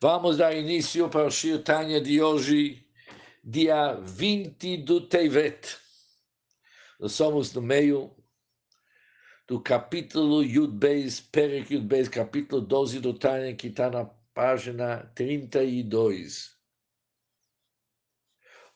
Vamos 0.00 0.36
dar 0.36 0.54
início 0.54 1.08
para 1.08 1.26
o 1.26 1.30
Shir 1.30 1.62
Tanya 1.62 2.00
de 2.00 2.20
hoje, 2.20 2.84
dia 3.42 3.94
20 3.94 4.78
do 4.78 5.00
Tevet. 5.00 5.78
Nós 6.98 7.12
somos 7.12 7.54
no 7.54 7.62
meio 7.62 8.14
do 9.46 9.60
capítulo 9.60 10.42
Yud 10.42 10.74
Beis, 10.76 11.20
Perek 11.20 11.72
Yud 11.72 11.86
Beis, 11.86 12.08
capítulo 12.08 12.60
12 12.60 13.00
do 13.00 13.14
Tanya, 13.14 13.54
que 13.54 13.68
está 13.68 13.88
na 13.88 14.04
página 14.34 15.10
32. 15.14 16.54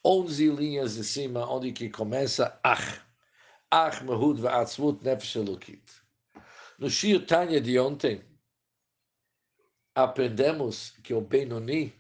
11 0.05 0.51
linhas 0.51 0.95
de 0.95 1.05
cima, 1.05 1.51
onde 1.51 1.73
que 1.73 1.91
começa 1.91 2.59
Ach. 2.63 3.03
Ach 3.71 4.03
Mehud 4.03 4.41
Va'atzmut 4.41 5.03
Nefesh 5.03 5.37
Elokit. 5.37 5.83
No 6.79 6.89
Shir 6.89 7.27
Tanya 7.27 7.61
de 7.61 7.79
ontem, 7.79 8.23
aprendemos 10.05 10.91
que 11.03 11.13
o 11.13 11.21
Benoni 11.21 11.93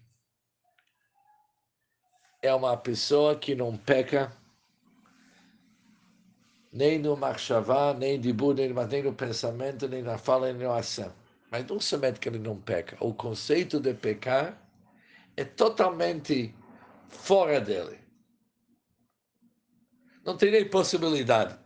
é 2.40 2.54
uma 2.54 2.76
pessoa 2.76 3.36
que 3.36 3.54
não 3.54 3.76
peca 3.76 4.32
nem 6.72 6.98
no 6.98 7.16
Marshavá, 7.16 7.92
nem 7.94 8.20
de 8.20 8.32
Buda, 8.32 8.62
nem 8.86 9.02
no 9.02 9.12
pensamento, 9.12 9.88
nem 9.88 10.02
na 10.02 10.16
fala, 10.16 10.52
nem 10.52 10.66
na 10.68 10.76
ação. 10.76 11.12
Mas 11.50 11.66
não 11.66 11.80
somente 11.80 12.20
que 12.20 12.28
ele 12.28 12.38
não 12.38 12.60
peca, 12.60 12.96
o 13.00 13.12
conceito 13.12 13.80
de 13.80 13.94
pecar 13.94 14.56
é 15.36 15.44
totalmente 15.44 16.54
fora 17.08 17.60
dele. 17.60 17.98
Não 20.24 20.36
tem 20.36 20.50
nem 20.52 20.68
possibilidade. 20.68 21.58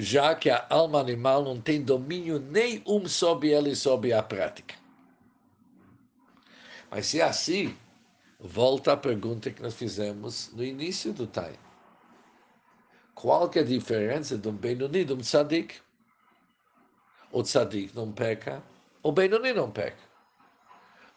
Já 0.00 0.32
que 0.32 0.48
a 0.48 0.64
alma 0.70 1.00
animal 1.00 1.42
não 1.42 1.60
tem 1.60 1.82
domínio 1.82 2.38
nenhum 2.38 3.08
sobre 3.08 3.50
ela 3.50 3.68
e 3.68 3.74
sobre 3.74 4.12
a 4.12 4.22
prática. 4.22 4.76
Mas 6.88 7.06
se 7.06 7.20
é 7.20 7.24
assim, 7.24 7.76
volta 8.38 8.92
à 8.92 8.96
pergunta 8.96 9.50
que 9.50 9.60
nós 9.60 9.74
fizemos 9.74 10.52
no 10.54 10.62
início 10.62 11.12
do 11.12 11.26
Tai. 11.26 11.52
Qual 13.12 13.50
que 13.50 13.58
é 13.58 13.62
a 13.62 13.64
diferença 13.64 14.38
de 14.38 14.48
um 14.48 14.52
Benoni 14.52 15.00
e 15.00 15.04
de 15.04 15.14
um 15.14 15.18
Tzadik? 15.18 15.74
O 17.32 17.42
Tzadik 17.42 17.92
não 17.92 18.12
peca, 18.12 18.62
o 19.02 19.10
Benoni 19.10 19.52
não 19.52 19.68
peca. 19.68 19.98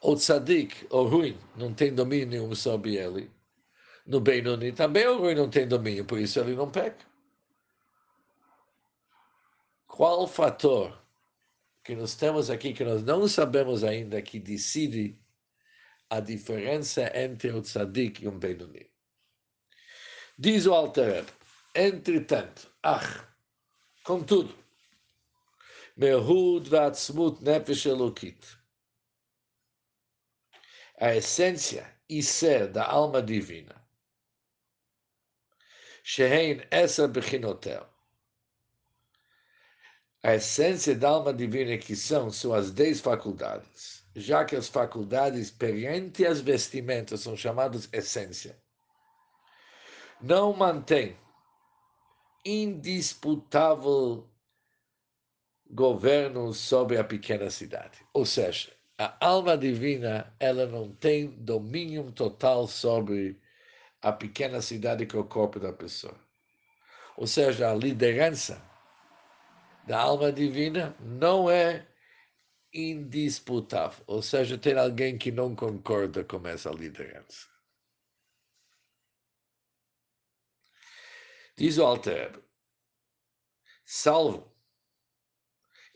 O 0.02 0.16
Tzadik, 0.16 0.88
o 0.90 1.04
ruim, 1.04 1.38
não 1.56 1.72
tem 1.72 1.94
domínio 1.94 2.28
nenhum 2.28 2.56
sobre 2.56 2.96
ele. 2.96 3.30
No 4.08 4.20
Benoni 4.20 4.72
também 4.72 5.06
o 5.06 5.20
ruim 5.20 5.36
não 5.36 5.52
tem 5.52 5.68
domínio, 5.68 6.04
por 6.04 6.18
isso 6.18 6.40
ele 6.40 6.56
não 6.56 6.72
peca. 6.72 7.11
Qual 9.92 10.26
fator 10.26 10.98
que 11.84 11.94
nós 11.94 12.16
temos 12.16 12.50
aqui 12.50 12.74
que 12.74 12.86
nós 12.86 13.04
não 13.04 13.28
sabemos 13.28 13.84
ainda 13.84 14.22
que 14.22 14.40
decide 14.40 15.20
a 16.10 16.22
diferença 16.22 17.12
entre 17.14 17.52
o 17.52 17.62
tzadik 17.62 18.24
e 18.24 18.28
um 18.30 18.40
Benoni? 18.40 18.90
Diz 20.40 20.66
o 20.66 20.74
Alter 20.74 21.26
entretanto, 21.76 22.74
ach, 22.82 23.28
contudo, 24.06 24.56
Mehud 25.98 26.70
v'atzmut 26.70 27.44
nefesh 27.44 27.86
elokit. 27.86 28.48
A 31.02 31.18
essência 31.18 32.00
e 32.08 32.24
ser 32.24 32.70
da 32.70 32.86
alma 32.88 33.22
divina. 33.22 33.76
Shehein 36.02 36.66
essa 36.72 37.10
bechinotel 37.10 37.91
a 40.24 40.36
essência 40.36 40.96
da 40.96 41.10
alma 41.10 41.34
divina 41.34 41.78
que 41.78 41.96
são 41.96 42.30
suas 42.30 42.72
dez 42.72 43.00
faculdades, 43.00 44.04
já 44.16 44.46
que 44.46 44.56
as 44.56 44.68
faculdades 44.68 45.50
perante 45.50 46.26
as 46.26 46.40
vestimentas 46.42 47.22
são 47.22 47.36
chamadas 47.36 47.90
essência, 47.92 48.62
não 50.22 50.54
mantém 50.54 51.18
indisputável 52.46 54.30
governo 55.70 56.54
sobre 56.54 56.98
a 56.98 57.04
pequena 57.04 57.50
cidade. 57.50 57.98
Ou 58.14 58.26
seja, 58.26 58.72
a 58.98 59.26
alma 59.26 59.58
divina 59.58 60.32
ela 60.40 60.68
não 60.68 60.94
tem 60.94 61.28
domínio 61.28 62.12
total 62.12 62.68
sobre 62.68 63.42
a 64.02 64.12
pequena 64.12 64.62
cidade 64.62 65.06
que 65.06 65.16
é 65.16 65.20
o 65.20 65.24
corpo 65.24 65.60
da 65.60 65.74
pessoa. 65.74 66.16
Ou 67.18 67.26
seja, 67.26 67.72
a 67.72 67.74
liderança 67.74 68.71
da 69.92 70.00
alma 70.00 70.32
divina 70.32 70.96
não 71.02 71.50
é 71.50 71.86
indisputável. 72.74 74.02
Ou 74.08 74.22
seja, 74.22 74.58
tem 74.58 74.80
alguém 74.80 75.18
que 75.18 75.34
não 75.34 75.54
concorda 75.54 76.24
com 76.24 76.48
essa 76.48 76.70
liderança. 76.70 77.50
Diz 81.58 81.78
o 81.78 81.84
Alter, 81.84 82.42
salvo 83.84 84.56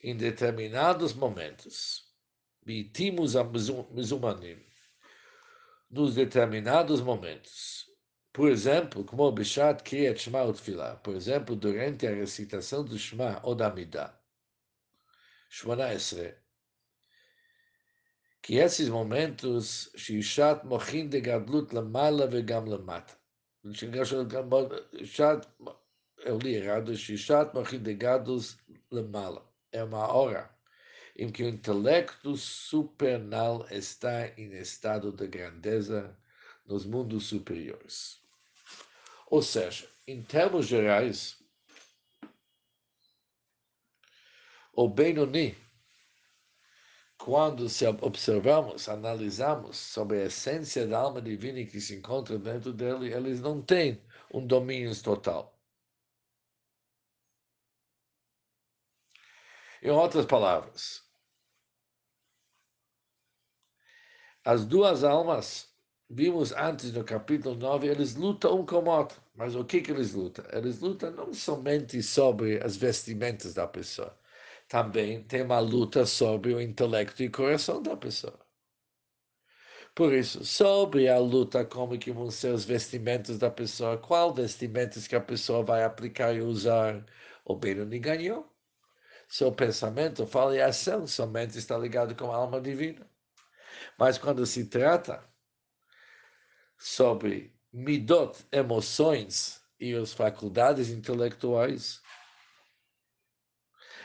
em 0.03 0.17
determinados 0.17 1.13
momentos, 1.13 2.13
bitimos 2.65 3.37
a 3.37 3.45
muzumanim, 3.45 4.61
nos 5.89 6.15
determinados 6.15 6.99
momentos, 6.99 7.85
por 8.35 8.49
exemplo, 8.49 9.05
como 9.05 9.31
Bishat 9.31 9.81
Kriyat 9.81 10.19
Shema 10.19 10.43
Utfilah, 10.43 10.97
por 10.97 11.15
exemplo, 11.15 11.55
durante 11.55 12.05
a 12.05 12.13
recitação 12.13 12.83
do 12.83 12.97
Shema 12.97 13.39
ou 13.43 13.55
da 13.55 13.73
Midah, 13.73 14.13
Shmona 15.49 15.93
Esre, 15.93 16.35
que 18.41 18.55
esses 18.57 18.89
momentos, 18.89 19.89
Shishat 19.95 20.65
Mochin 20.65 21.07
de 21.07 21.21
Gadlut 21.21 21.73
Lamala 21.73 22.27
Vegam 22.27 22.65
Lamata. 22.65 23.17
Eu 26.25 26.37
li 26.37 26.55
errado, 26.55 26.93
Shishat 26.93 27.55
Mochin 27.55 27.81
de 27.81 27.93
Gadlut 27.93 28.57
Lamala. 28.91 29.49
É 29.71 29.81
uma 29.81 30.11
hora 30.11 30.53
em 31.15 31.31
que 31.31 31.41
o 31.41 31.47
intelecto 31.47 32.35
supernal 32.35 33.65
está 33.71 34.27
em 34.37 34.51
estado 34.57 35.13
de 35.13 35.25
grandeza 35.25 36.19
nos 36.65 36.85
mundos 36.85 37.27
superiores. 37.27 38.24
Ou 39.27 39.41
seja, 39.41 39.89
em 40.07 40.21
termos 40.23 40.67
gerais, 40.67 41.43
o 44.71 44.87
Benoni, 44.87 45.57
quando 47.17 47.67
se 47.67 47.87
observamos, 47.87 48.87
analisamos 48.87 49.77
sobre 49.77 50.21
a 50.21 50.25
essência 50.25 50.85
da 50.85 50.99
alma 50.99 51.21
divina 51.21 51.65
que 51.65 51.81
se 51.81 51.95
encontra 51.95 52.37
dentro 52.37 52.71
dele, 52.71 53.11
eles 53.13 53.41
não 53.41 53.61
têm 53.61 54.01
um 54.31 54.45
domínio 54.45 54.93
total. 55.01 55.57
Em 59.81 59.89
outras 59.89 60.25
palavras, 60.25 61.03
as 64.43 64.65
duas 64.65 65.03
almas 65.03 65.74
vimos 66.09 66.51
antes 66.53 66.91
no 66.93 67.03
capítulo 67.03 67.55
9, 67.55 67.87
eles 67.87 68.15
lutam 68.15 68.59
um 68.59 68.65
com 68.65 68.77
o 68.77 68.89
outro. 68.89 69.21
Mas 69.35 69.55
o 69.55 69.65
que, 69.65 69.81
que 69.81 69.91
eles 69.91 70.13
lutam? 70.13 70.45
Eles 70.51 70.79
lutam 70.79 71.11
não 71.11 71.33
somente 71.33 72.01
sobre 72.03 72.63
as 72.63 72.77
vestimentas 72.77 73.53
da 73.53 73.67
pessoa, 73.67 74.17
também 74.67 75.23
tem 75.23 75.41
uma 75.43 75.59
luta 75.59 76.05
sobre 76.05 76.53
o 76.53 76.61
intelecto 76.61 77.23
e 77.23 77.29
coração 77.29 77.81
da 77.81 77.95
pessoa. 77.97 78.39
Por 79.95 80.13
isso, 80.13 80.43
sobre 80.45 81.07
a 81.07 81.17
luta, 81.17 81.63
como 81.65 81.97
que 81.97 82.11
vão 82.11 82.29
ser 82.29 82.53
os 82.53 82.65
vestimentos 82.65 83.37
da 83.39 83.49
pessoa, 83.49 83.97
qual 83.97 84.33
vestimentos 84.33 85.07
que 85.07 85.15
a 85.15 85.21
pessoa 85.21 85.63
vai 85.63 85.83
aplicar 85.83 86.33
e 86.35 86.41
usar, 86.41 87.05
o 87.45 87.55
Benoni 87.55 87.99
ganhou. 87.99 88.51
Seu 89.27 89.51
pensamento, 89.53 90.27
fala 90.27 90.55
e 90.55 90.61
ação 90.61 91.07
somente 91.07 91.57
está 91.57 91.77
ligado 91.77 92.15
com 92.15 92.31
a 92.31 92.35
alma 92.35 92.61
divina. 92.61 93.09
Mas 93.97 94.17
quando 94.17 94.45
se 94.45 94.65
trata 94.67 95.23
sobre 96.77 97.53
midot, 97.71 98.45
emoções 98.51 99.61
e 99.79 99.93
as 99.93 100.13
faculdades 100.13 100.89
intelectuais, 100.89 102.01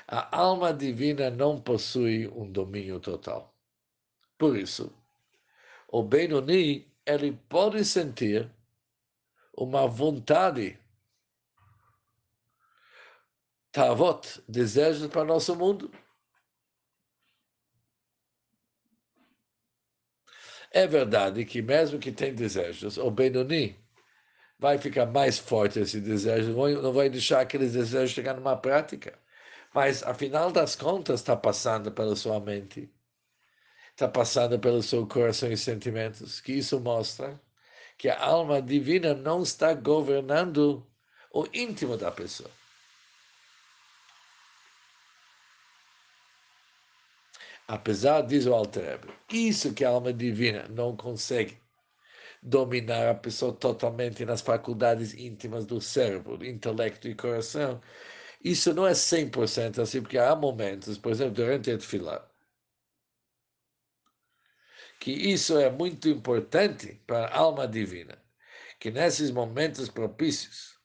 a 0.07 0.37
alma 0.37 0.75
divina 0.75 1.31
não 1.31 1.61
possui 1.61 2.27
um 2.29 2.51
domínio 2.51 2.99
total. 2.99 3.55
Por 4.37 4.57
isso, 4.57 4.93
o 5.87 6.03
Benoni, 6.03 6.93
ele 7.07 7.33
pode 7.49 7.85
sentir 7.85 8.51
uma 9.57 9.87
vontade, 9.87 10.79
tavot, 13.71 14.43
desejos 14.49 15.07
para 15.09 15.25
nosso 15.25 15.55
mundo. 15.55 15.91
É 20.73 20.87
verdade 20.87 21.45
que 21.45 21.61
mesmo 21.63 21.99
que 21.99 22.13
tem 22.13 22.35
desejos, 22.35 22.97
o 22.97 23.11
Benoni 23.11 23.77
vai 24.59 24.79
ficar 24.79 25.07
mais 25.07 25.39
forte 25.39 25.81
esse 25.81 26.01
desejo, 26.01 26.53
não 26.81 26.93
vai 26.93 27.09
deixar 27.11 27.41
aqueles 27.41 27.73
desejos 27.73 28.11
chegar 28.11 28.35
numa 28.35 28.57
prática. 28.57 29.19
Mas, 29.75 30.03
afinal 30.03 30.53
das 30.53 30.77
contas, 30.77 31.21
está 31.21 31.37
passando 31.37 31.91
pela 31.93 32.15
sua 32.17 32.39
mente, 32.41 32.93
está 33.91 34.09
passando 34.09 34.59
pelo 34.59 34.83
seu 34.83 35.07
coração 35.07 35.51
e 35.51 35.57
sentimentos, 35.57 36.41
que 36.41 36.53
isso 36.53 36.79
mostra 36.81 37.41
que 37.99 38.09
a 38.09 38.21
alma 38.23 38.63
divina 38.63 39.15
não 39.15 39.43
está 39.43 39.75
governando 39.75 40.87
o 41.33 41.47
íntimo 41.53 41.97
da 41.97 42.11
pessoa. 42.11 42.51
Apesar, 47.71 48.23
diz 48.23 48.47
o 48.47 48.53
Alter 48.53 48.99
isso 49.33 49.73
que 49.73 49.85
a 49.85 49.91
alma 49.91 50.13
divina 50.13 50.67
não 50.69 50.97
consegue 50.97 51.57
dominar 52.43 53.09
a 53.09 53.15
pessoa 53.15 53.53
totalmente 53.53 54.25
nas 54.25 54.41
faculdades 54.41 55.15
íntimas 55.15 55.65
do 55.65 55.81
cérebro, 55.81 56.45
intelecto 56.45 57.07
e 57.07 57.15
coração, 57.15 57.81
isso 58.43 58.75
não 58.75 58.85
é 58.85 58.93
100% 58.93 59.81
assim, 59.81 60.03
porque 60.03 60.19
há 60.19 60.35
momentos, 60.35 60.99
por 60.99 61.13
exemplo, 61.13 61.35
durante 61.35 61.71
a 61.71 61.79
tefilá, 61.79 62.29
que 64.99 65.13
isso 65.13 65.57
é 65.57 65.71
muito 65.71 66.09
importante 66.09 67.01
para 67.07 67.27
a 67.27 67.39
alma 67.39 67.69
divina, 67.69 68.21
que 68.81 68.91
nesses 68.91 69.31
momentos 69.31 69.89
propícios, 69.89 70.77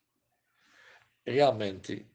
realmente, 1.25 2.05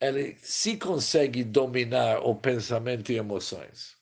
ele 0.00 0.36
se 0.42 0.76
consegue 0.76 1.42
dominar 1.42 2.20
o 2.20 2.34
pensamento 2.34 3.10
e 3.10 3.16
emoções. 3.16 3.96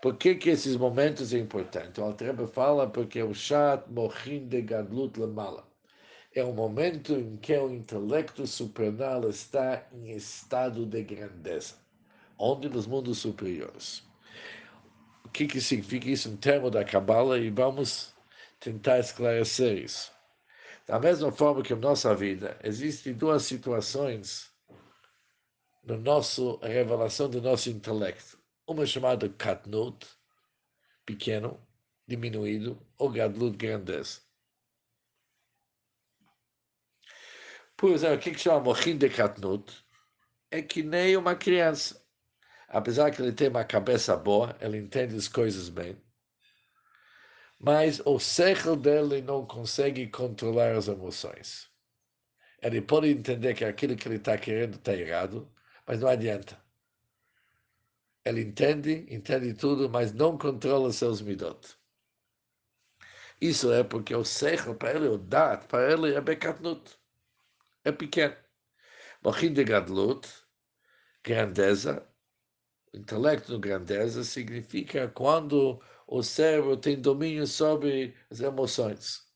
Por 0.00 0.16
que, 0.16 0.34
que 0.34 0.50
esses 0.50 0.76
momentos 0.76 1.28
são 1.28 1.38
importantes? 1.38 1.98
O 1.98 2.04
Altreba 2.04 2.48
fala 2.48 2.88
porque 2.90 3.22
o 3.22 3.34
chat 3.34 3.88
morrim 3.88 4.48
de 4.48 4.62
gadlut 4.62 5.20
lemala. 5.20 5.64
É 6.34 6.42
o 6.42 6.52
momento 6.52 7.12
em 7.12 7.36
que 7.36 7.56
o 7.56 7.70
intelecto 7.70 8.46
supernal 8.46 9.28
está 9.28 9.86
em 9.92 10.10
estado 10.12 10.86
de 10.86 11.04
grandeza, 11.04 11.74
onde 12.38 12.68
nos 12.68 12.86
mundos 12.86 13.18
superiores. 13.18 14.02
O 15.24 15.28
que, 15.28 15.46
que 15.46 15.60
significa 15.60 16.08
isso 16.08 16.28
em 16.30 16.36
termos 16.36 16.72
da 16.72 16.84
Kabbalah? 16.84 17.38
E 17.38 17.50
vamos 17.50 18.14
tentar 18.58 18.98
esclarecer 18.98 19.84
isso. 19.84 20.11
Da 20.86 20.98
mesma 20.98 21.30
forma 21.32 21.62
que 21.62 21.74
na 21.74 21.80
nossa 21.80 22.14
vida, 22.14 22.58
existem 22.62 23.14
duas 23.14 23.44
situações 23.44 24.50
na 25.82 25.96
nossa 25.96 26.42
revelação 26.62 27.28
do 27.28 27.40
nosso 27.40 27.70
intelecto 27.70 28.42
uma 28.66 28.86
chamada 28.86 29.28
Katnut, 29.28 30.06
pequeno, 31.04 31.60
diminuído, 32.06 32.80
ou 32.98 33.10
Gadlut, 33.10 33.56
grandeza. 33.56 34.20
Por 37.76 37.90
exemplo, 37.90 38.16
o 38.16 38.20
que, 38.20 38.38
chama 38.38 38.74
de 38.74 39.08
Katnut? 39.08 39.84
É 40.50 40.62
que 40.62 40.82
nem 40.82 41.16
uma 41.16 41.34
criança. 41.34 42.00
Apesar 42.68 43.10
que 43.10 43.20
ele 43.20 43.32
tem 43.32 43.48
uma 43.48 43.64
cabeça 43.64 44.16
boa, 44.16 44.56
ele 44.60 44.78
entende 44.78 45.16
as 45.16 45.28
coisas 45.28 45.68
bem, 45.68 46.00
mas 47.62 48.00
o 48.04 48.18
cérebro 48.18 48.74
dele 48.74 49.22
não 49.22 49.46
consegue 49.46 50.08
controlar 50.08 50.72
as 50.74 50.88
emoções. 50.88 51.70
Ele 52.60 52.82
pode 52.82 53.08
entender 53.08 53.54
que 53.54 53.64
aquilo 53.64 53.96
que 53.96 54.08
ele 54.08 54.16
está 54.16 54.36
querendo 54.36 54.74
está 54.74 54.92
errado, 54.94 55.48
mas 55.86 56.00
não 56.00 56.08
adianta. 56.08 56.60
Ele 58.24 58.42
entende, 58.42 59.06
entende 59.08 59.54
tudo, 59.54 59.88
mas 59.88 60.12
não 60.12 60.36
controla 60.36 60.92
seus 60.92 61.22
midot. 61.22 61.78
Isso 63.40 63.72
é 63.72 63.84
porque 63.84 64.14
o 64.14 64.24
sechel 64.24 64.74
para 64.74 64.94
ele, 64.94 65.08
o 65.08 65.18
dat, 65.18 65.66
para 65.66 65.92
ele 65.92 66.14
é 66.14 66.20
bekatnut. 66.20 66.98
É 67.84 67.92
pequeno. 67.92 68.36
Mochin 69.24 69.52
de 69.52 69.64
gadlut, 69.64 70.28
grandeza, 71.24 72.08
intelecto 72.92 73.58
grandeza, 73.58 74.24
significa 74.24 75.08
quando 75.08 75.80
o 76.06 76.22
cérebro 76.22 76.76
tem 76.76 77.00
domínio 77.00 77.46
sobre 77.46 78.14
as 78.30 78.40
emoções. 78.40 79.26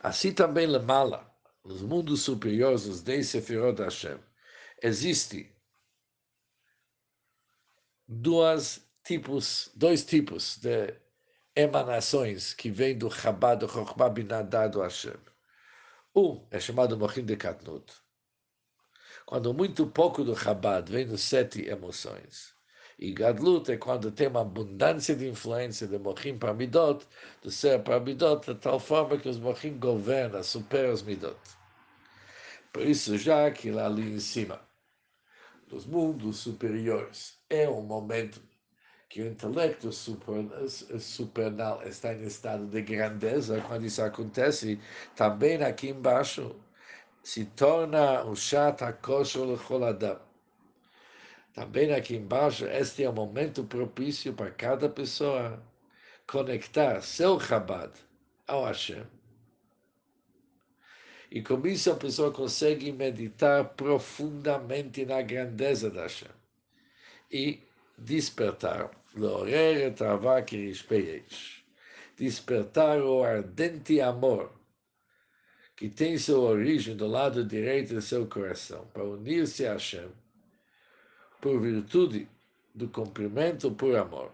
Assim 0.00 0.32
também 0.32 0.66
Lemala, 0.66 1.28
nos 1.64 1.82
mundos 1.82 2.22
superiores, 2.22 2.86
os 2.86 3.02
dez 3.02 3.28
Sefirot 3.28 3.82
Hashem, 3.82 4.18
existe 4.82 5.54
duas 8.06 8.88
tipos, 9.02 9.70
dois 9.74 10.04
tipos 10.04 10.58
de 10.58 10.94
emanações 11.54 12.54
que 12.54 12.70
vêm 12.70 12.96
do 12.96 13.10
Chabad, 13.10 13.60
do 13.60 13.68
Chokhmah 13.68 14.08
Binadad 14.08 14.72
do 14.72 14.80
Hashem. 14.80 15.18
Um 16.14 16.46
é 16.50 16.60
chamado 16.60 16.96
Mochin 16.96 17.24
de 17.24 17.36
Katnut. 17.36 17.92
Quando 19.28 19.52
muito 19.52 19.86
pouco 19.86 20.24
do 20.24 20.34
Chabad 20.34 20.90
vem 20.90 21.06
dos 21.06 21.20
sete 21.20 21.68
emoções. 21.68 22.54
E 22.98 23.12
Gadlut 23.12 23.70
é 23.70 23.76
quando 23.76 24.10
tem 24.10 24.26
uma 24.26 24.40
abundância 24.40 25.14
de 25.14 25.28
influência 25.28 25.86
de 25.86 25.98
Mochim 25.98 26.38
para 26.38 26.54
Midot, 26.54 27.06
do 27.42 27.50
ser 27.50 27.82
para 27.82 28.00
Midot, 28.00 28.54
de 28.54 28.58
tal 28.58 28.80
forma 28.80 29.18
que 29.18 29.28
os 29.28 29.38
Mochim 29.38 29.78
governam, 29.78 30.42
superam 30.42 30.94
os 30.94 31.02
Midot. 31.02 31.36
Por 32.72 32.86
isso, 32.86 33.18
já 33.18 33.50
que 33.50 33.70
lá 33.70 33.84
ali 33.84 34.14
em 34.14 34.18
cima, 34.18 34.62
dos 35.66 35.84
mundos 35.84 36.38
superiores, 36.38 37.38
é 37.50 37.68
um 37.68 37.82
momento 37.82 38.40
que 39.10 39.20
o 39.20 39.26
intelecto 39.26 39.92
super, 39.92 40.46
supernal 40.98 41.82
está 41.86 42.14
em 42.14 42.22
estado 42.22 42.66
de 42.66 42.80
grandeza, 42.80 43.60
quando 43.60 43.84
isso 43.84 44.00
acontece, 44.00 44.80
também 45.14 45.62
aqui 45.62 45.90
embaixo 45.90 46.56
se 47.28 47.44
torna 47.44 48.24
um 48.24 48.34
chata 48.34 48.90
kosher 48.90 49.44
lecholadam. 49.44 50.18
Também 51.52 51.92
aqui 51.92 52.16
embaixo, 52.16 52.64
este 52.64 53.04
é 53.04 53.10
o 53.10 53.12
momento 53.12 53.64
propício 53.64 54.32
para 54.32 54.50
cada 54.50 54.88
pessoa 54.88 55.62
conectar 56.26 57.02
seu 57.02 57.38
Chabad 57.38 57.92
ao 58.46 58.64
Hashem 58.64 59.04
e 61.30 61.42
com 61.42 61.66
isso 61.66 61.92
a 61.92 61.96
pessoa 61.96 62.32
consegue 62.32 62.90
meditar 62.92 63.74
profundamente 63.74 65.04
na 65.04 65.20
grandeza 65.20 65.90
da 65.90 66.04
Hashem. 66.04 66.30
E 67.30 67.60
despertar. 67.98 68.90
Despertar 72.16 73.02
o 73.02 73.22
ardente 73.22 74.00
amor 74.00 74.57
que 75.77 75.89
tem 75.89 76.17
sua 76.17 76.39
origem 76.39 76.95
do 76.95 77.07
lado 77.07 77.43
direito 77.43 77.93
do 77.93 78.01
seu 78.01 78.27
coração, 78.27 78.85
para 78.93 79.03
unir-se 79.03 79.65
a 79.65 79.73
Hashem 79.73 80.09
por 81.41 81.59
virtude 81.59 82.27
do 82.73 82.87
cumprimento 82.87 83.71
por 83.71 83.95
amor 83.95 84.31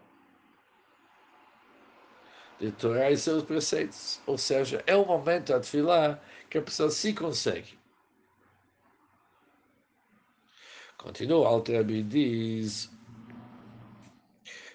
de 2.59 2.71
Torá 2.73 3.09
e 3.09 3.17
seus 3.17 3.43
preceitos. 3.43 4.21
Ou 4.27 4.37
seja, 4.37 4.83
é 4.85 4.95
o 4.95 5.05
momento 5.05 5.53
a 5.53 5.63
filar 5.63 6.21
que 6.49 6.57
a 6.57 6.61
pessoa 6.61 6.89
se 6.89 7.13
consegue. 7.13 7.79
Continua, 10.97 11.47
Alter 11.47 11.79
Abi 11.79 12.03
diz, 12.03 12.89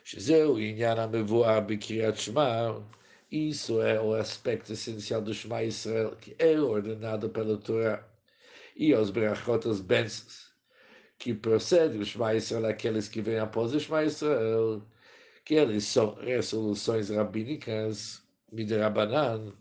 שזהו 0.05 0.59
עניין 0.59 0.99
המבואר 0.99 1.61
בקריאת 1.61 2.17
שמע, 2.17 2.71
isso 3.32 3.82
é 3.82 4.02
o 4.02 4.14
aspecto 4.14 4.74
essencial 4.74 5.22
do 5.22 5.34
Shema 5.34 5.64
Israel, 5.64 6.16
que 6.20 6.36
é 6.40 6.60
ordenado 6.60 7.30
pela 7.30 7.58
Torá. 7.58 8.04
E 8.76 8.94
os 8.94 9.12
brachot, 9.12 9.68
as 9.70 9.82
bênçãos, 9.82 10.52
que 11.18 11.34
procedem 11.34 12.00
do 12.00 12.06
Shema 12.06 12.34
Israel, 12.34 12.66
aqueles 12.66 13.08
que 13.08 13.22
vêm 13.22 13.40
após 13.40 13.74
o 13.74 13.80
Shema 13.80 14.04
Israel, 14.04 14.82
que 15.46 15.56
eles 15.56 15.84
são 15.86 16.16
resoluções 16.16 17.10
rabínicas, 17.10 18.22
midrabanan, 18.52 19.54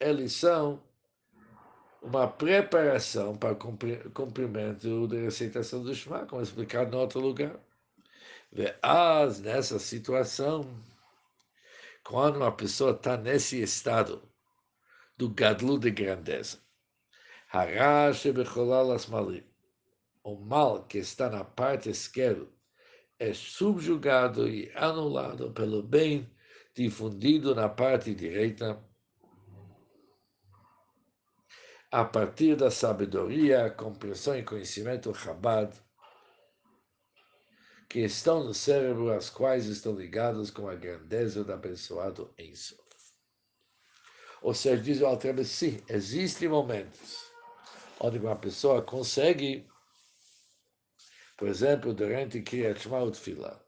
eles 0.00 0.32
são 0.32 0.82
uma 2.00 2.28
preparação 2.28 3.34
para 3.34 3.52
o 3.52 3.56
cumprimento 3.56 5.08
da 5.08 5.16
recitação 5.16 5.82
do 5.82 5.92
Shema, 5.94 6.24
como 6.26 6.40
explicado 6.40 6.96
em 6.96 7.00
outro 7.00 7.20
lugar. 7.20 7.58
As 8.82 9.40
nessa 9.40 9.78
situação, 9.78 10.82
quando 12.04 12.36
uma 12.36 12.52
pessoa 12.52 12.92
está 12.92 13.16
nesse 13.16 13.60
estado 13.60 14.22
do 15.16 15.28
gadlu 15.28 15.78
de 15.78 15.90
grandeza, 15.90 16.58
o 20.24 20.36
mal 20.36 20.84
que 20.84 20.98
está 20.98 21.28
na 21.28 21.44
parte 21.44 21.90
esquerda 21.90 22.46
é 23.18 23.32
subjugado 23.32 24.48
e 24.48 24.70
anulado 24.74 25.52
pelo 25.52 25.82
bem 25.82 26.30
difundido 26.74 27.54
na 27.54 27.68
parte 27.68 28.14
direita, 28.14 28.82
a 31.90 32.04
partir 32.04 32.56
da 32.56 32.70
sabedoria, 32.70 33.70
compreensão 33.70 34.36
e 34.36 34.42
conhecimento 34.42 35.14
Chabad, 35.14 35.72
que 37.88 38.00
estão 38.00 38.42
no 38.42 38.52
cérebro, 38.52 39.12
as 39.12 39.30
quais 39.30 39.66
estão 39.66 39.94
ligadas 39.94 40.50
com 40.50 40.68
a 40.68 40.74
grandeza 40.74 41.44
do 41.44 41.52
abençoado 41.52 42.32
em 42.36 42.54
Sof. 42.54 42.82
Ou 44.42 44.54
seja, 44.54 44.82
diz 44.82 45.00
o 45.00 45.06
Altrebe, 45.06 45.44
sim, 45.44 45.82
existem 45.88 46.48
momentos 46.48 47.26
onde 48.00 48.18
uma 48.18 48.36
pessoa 48.36 48.82
consegue, 48.82 49.66
por 51.36 51.48
exemplo, 51.48 51.94
durante 51.94 52.42
Kriyat 52.42 52.80
Shema 52.80 53.02
Utfilah, 53.02 53.60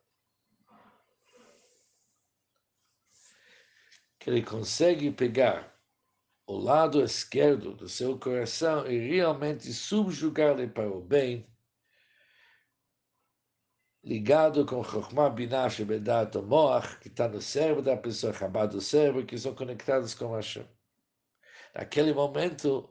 que 4.18 4.30
ele 4.30 4.42
consegue 4.42 5.10
pegar 5.10 5.74
o 6.46 6.56
lado 6.56 7.02
esquerdo 7.02 7.74
do 7.74 7.88
seu 7.88 8.18
coração 8.18 8.86
e 8.86 8.98
realmente 8.98 9.72
subjugar-lhe 9.72 10.66
para 10.66 10.90
o 10.90 11.00
bem, 11.00 11.46
ligado 14.08 14.64
com 14.64 14.82
Chokhmah 14.82 15.28
Binah 15.28 15.68
Shebedat 15.68 16.34
Moach, 16.38 16.98
que 17.00 17.08
está 17.08 17.28
no 17.28 17.42
cérebro 17.42 17.82
da 17.82 17.94
pessoa, 17.94 18.32
acabado 18.32 18.72
do 18.72 18.80
cérebro, 18.80 19.26
que 19.26 19.36
são 19.36 19.54
conectados 19.54 20.14
com 20.14 20.34
Hashem. 20.34 20.66
Naquele 21.74 22.14
momento, 22.14 22.88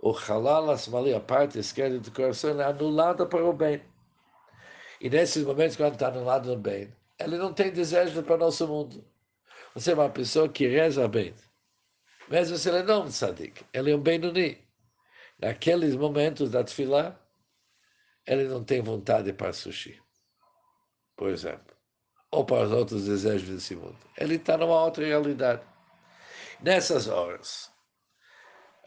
o 0.00 0.12
halal 0.12 0.70
asmali, 0.70 1.12
a 1.12 1.18
parte 1.18 1.58
esquerda 1.58 1.98
do 1.98 2.12
coração, 2.12 2.60
é 2.60 2.64
anulada 2.64 3.26
para 3.26 3.44
o 3.44 3.52
bem. 3.52 3.82
E 5.00 5.10
nesses 5.10 5.44
momentos, 5.44 5.76
quando 5.76 5.94
está 5.94 6.06
anulado 6.06 6.48
no 6.48 6.56
bem, 6.56 6.94
ele 7.18 7.36
não 7.36 7.52
tem 7.52 7.72
desejo 7.72 8.22
para 8.22 8.36
o 8.36 8.38
nosso 8.38 8.68
mundo. 8.68 9.04
Você 9.74 9.90
é 9.90 9.94
uma 9.94 10.10
pessoa 10.10 10.48
que 10.48 10.64
reza 10.68 11.08
bem. 11.08 11.34
Mesmo 12.28 12.56
se 12.56 12.68
ele 12.68 12.84
não 12.84 13.02
é 13.02 13.04
um 13.06 13.08
tzadik, 13.08 13.64
ele 13.72 13.90
é 13.90 13.96
um 13.96 14.00
Benuni. 14.00 14.58
Naqueles 15.40 15.96
momentos 15.96 16.52
da 16.52 16.62
tefilá, 16.62 17.20
ele 18.24 18.44
não 18.44 18.62
tem 18.62 18.80
vontade 18.80 19.32
para 19.32 19.52
sushi, 19.52 20.00
por 21.20 21.28
exemplo. 21.28 21.76
Ou 22.30 22.46
para 22.46 22.64
os 22.64 22.72
outros 22.72 23.04
desejos 23.04 23.46
desse 23.46 23.76
mundo. 23.76 23.98
Ele 24.16 24.36
está 24.36 24.56
numa 24.56 24.82
outra 24.82 25.04
realidade. 25.04 25.60
Nessas 26.62 27.08
horas, 27.08 27.70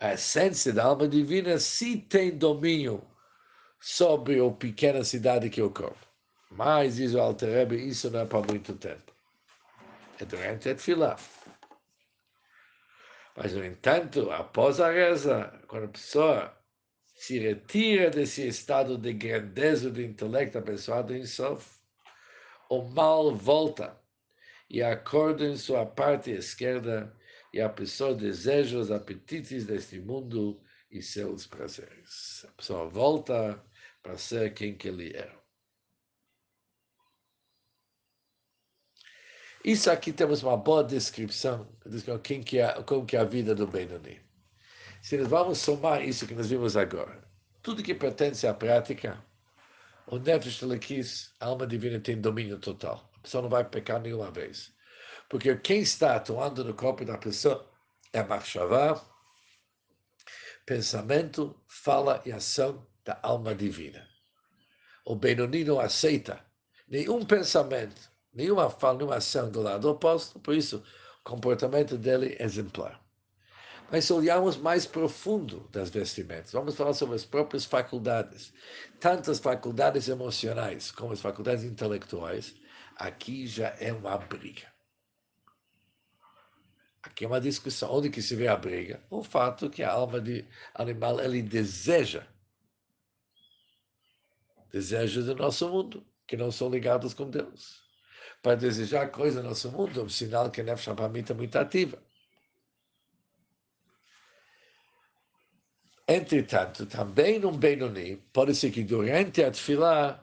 a 0.01 0.13
essência 0.13 0.73
da 0.73 0.85
alma 0.85 1.07
divina 1.07 1.59
se 1.59 1.97
tem 1.97 2.35
domínio 2.35 3.05
sobre 3.79 4.43
a 4.43 4.49
pequena 4.49 5.03
cidade 5.03 5.47
que 5.51 5.61
ocorre. 5.61 5.93
Mas, 6.49 6.95
diz 6.95 7.13
o 7.13 7.19
Alter 7.19 7.71
isso 7.73 8.09
não 8.09 8.21
é 8.21 8.25
para 8.25 8.47
muito 8.47 8.73
tempo 8.73 9.13
é 10.19 10.25
durante 10.25 10.69
a 10.69 10.73
tefilá. 10.73 11.17
Mas, 13.35 13.53
no 13.53 13.63
entanto, 13.63 14.31
após 14.31 14.79
a 14.79 14.91
reza, 14.91 15.53
quando 15.67 15.85
a 15.85 15.89
pessoa 15.89 16.57
se 17.15 17.37
retira 17.37 18.09
desse 18.09 18.47
estado 18.47 18.97
de 18.97 19.13
grandeza 19.13 19.91
do 19.91 20.01
intelecto 20.01 20.57
abençoado 20.57 21.15
em 21.15 21.25
Sof, 21.25 21.82
o 22.70 22.82
mal 22.84 23.36
volta 23.36 24.00
e 24.70 24.82
acorda 24.82 25.46
em 25.46 25.58
sua 25.58 25.86
parte 25.86 26.32
esquerda 26.32 27.15
e 27.53 27.62
a 27.62 27.70
pessoa 27.70 28.15
deseja 28.15 28.77
os 28.79 28.91
apetites 28.91 29.65
deste 29.65 30.00
mundo 30.00 30.62
e 30.89 31.01
seus 31.01 31.46
prazeres. 31.46 32.46
A 32.50 32.51
pessoa 32.53 32.89
volta 32.89 33.63
para 34.01 34.17
ser 34.17 34.53
quem 34.53 34.75
que 34.75 34.88
ele 34.88 35.15
era. 35.15 35.43
Isso 39.63 39.89
aqui 39.89 40.12
temos 40.12 40.43
uma 40.43 40.58
boa 40.58 40.84
descrição 40.84 41.74
de 41.86 42.01
quem 42.20 42.43
que 42.43 42.60
é, 42.60 42.84
como 42.84 43.05
que 43.05 43.15
é 43.15 43.20
a 43.20 43.24
vida 43.24 43.55
do 43.55 43.65
Benoni. 43.65 44.20
Se 45.01 45.17
nós 45.17 45.27
vamos 45.27 45.58
somar 45.60 46.03
isso 46.05 46.27
que 46.27 46.34
nós 46.34 46.50
vimos 46.50 46.75
agora, 46.75 47.24
tudo 47.62 47.84
que 47.84 47.96
pertence 47.96 48.46
à 48.46 48.53
prática, 48.53 49.24
o 50.07 50.17
Nefesh 50.17 50.62
Lekis, 50.62 51.33
a 51.39 51.48
alma 51.48 51.65
divina, 51.65 52.00
tem 52.00 52.19
domínio 52.19 52.60
total. 52.60 53.10
A 53.15 53.19
pessoa 53.19 53.41
não 53.41 53.50
vai 53.50 53.63
pecar 53.63 54.01
nenhuma 54.01 54.31
vez. 54.31 54.74
Porque 55.29 55.55
quem 55.57 55.81
está 55.81 56.15
atuando 56.15 56.63
no 56.63 56.74
corpo 56.74 57.05
da 57.05 57.17
pessoa 57.17 57.69
é 58.12 58.19
a 58.19 58.25
Marshavá, 58.25 59.03
pensamento, 60.65 61.55
fala 61.67 62.22
e 62.25 62.31
ação 62.31 62.86
da 63.03 63.19
alma 63.22 63.55
divina. 63.55 64.07
O 65.05 65.15
Benoni 65.15 65.63
não 65.63 65.79
aceita 65.79 66.45
nenhum 66.88 67.25
pensamento, 67.25 68.10
nenhuma 68.33 68.69
fala, 68.69 69.00
nenhuma 69.00 69.17
ação 69.17 69.51
do 69.51 69.62
lado 69.62 69.89
oposto, 69.89 70.39
por 70.39 70.55
isso 70.55 70.83
o 71.19 71.24
comportamento 71.24 71.98
dele 71.98 72.36
é 72.39 72.43
exemplar. 72.43 73.02
Mas 73.91 74.05
se 74.05 74.13
olharmos 74.13 74.57
mais 74.57 74.85
profundo 74.85 75.67
das 75.71 75.89
vestimentas, 75.89 76.51
vamos 76.51 76.75
falar 76.75 76.93
sobre 76.93 77.15
as 77.15 77.25
próprias 77.25 77.65
faculdades, 77.65 78.53
tanto 78.99 79.29
as 79.29 79.39
faculdades 79.39 80.07
emocionais 80.07 80.91
como 80.91 81.13
as 81.13 81.21
faculdades 81.21 81.63
intelectuais, 81.63 82.55
aqui 82.95 83.45
já 83.45 83.75
é 83.79 83.93
uma 83.93 84.17
briga. 84.17 84.71
Aqui 87.03 87.25
é 87.25 87.27
uma 87.27 87.41
discussão. 87.41 87.91
Onde 87.91 88.09
que 88.09 88.21
se 88.21 88.35
vê 88.35 88.47
a 88.47 88.55
briga? 88.55 89.03
O 89.09 89.23
fato 89.23 89.69
que 89.69 89.83
a 89.83 89.91
alma 89.91 90.21
de 90.21 90.47
animal 90.73 91.19
ele 91.19 91.41
deseja 91.41 92.25
deseja 94.71 95.21
do 95.21 95.35
nosso 95.35 95.69
mundo, 95.69 96.03
que 96.25 96.35
não 96.35 96.51
são 96.51 96.67
ligados 96.67 97.13
com 97.13 97.29
Deus 97.29 97.83
para 98.41 98.55
desejar 98.55 99.09
coisa 99.09 99.41
no 99.41 99.49
nosso 99.49 99.71
mundo, 99.71 100.01
é 100.01 100.03
um 100.03 100.09
sinal 100.09 100.51
que 100.51 100.59
a 100.59 100.63
Nefesh 100.65 100.89
Abamita 100.89 101.31
é 101.31 101.35
muito 101.35 101.55
ativa. 101.55 102.03
Entretanto, 106.07 106.86
também 106.86 107.39
num 107.39 107.55
Benoni, 107.55 108.17
pode 108.33 108.53
ser 108.55 108.72
que 108.72 108.83
durante 108.83 109.41
a 109.43 109.51
Tfilah, 109.51 110.19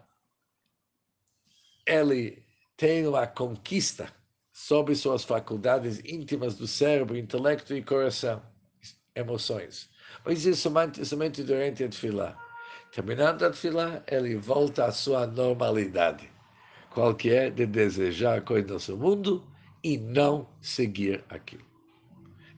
ele 1.86 2.44
tem 2.76 3.06
uma 3.06 3.26
conquista 3.26 4.12
sobre 4.52 4.94
suas 4.94 5.24
faculdades 5.24 6.00
íntimas 6.04 6.56
do 6.56 6.66
cérebro, 6.66 7.16
intelecto 7.16 7.74
e 7.74 7.82
coração, 7.82 8.42
emoções. 9.14 9.88
Mas 10.24 10.44
isso 10.44 10.60
somente, 10.60 11.04
somente 11.04 11.42
durante 11.42 11.84
a 11.84 11.88
Tfilah. 11.88 12.38
Terminando 12.92 13.44
a 13.44 13.50
Tfilah, 13.50 14.02
ele 14.06 14.36
volta 14.36 14.84
à 14.84 14.92
sua 14.92 15.26
normalidade 15.26 16.30
qual 16.90 17.14
que 17.14 17.30
é 17.30 17.48
de 17.48 17.66
desejar 17.66 18.38
a 18.38 18.40
coisa 18.40 18.66
do 18.66 18.72
nosso 18.74 18.96
mundo 18.96 19.46
e 19.82 19.96
não 19.96 20.48
seguir 20.60 21.24
aquilo. 21.28 21.64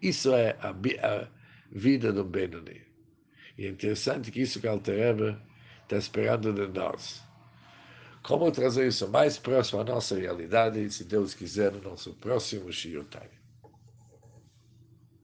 Isso 0.00 0.32
é 0.32 0.56
a, 0.60 0.70
a 0.70 1.28
vida 1.70 2.12
do 2.12 2.24
Benoni. 2.24 2.91
E 3.56 3.66
é 3.66 3.68
interessante 3.68 4.30
que 4.30 4.40
isso 4.40 4.60
que 4.60 4.66
Altereba 4.66 5.40
está 5.82 5.96
esperando 5.96 6.52
de 6.52 6.66
nós. 6.68 7.22
Como 8.22 8.50
trazer 8.52 8.86
isso 8.86 9.08
mais 9.08 9.36
próximo 9.36 9.80
à 9.80 9.84
nossa 9.84 10.16
realidade, 10.16 10.88
se 10.90 11.04
Deus 11.04 11.34
quiser, 11.34 11.72
no 11.72 11.82
nosso 11.82 12.12
próximo 12.14 12.72
Shiotari. 12.72 13.41